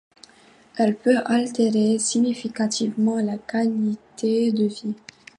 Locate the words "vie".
4.65-4.95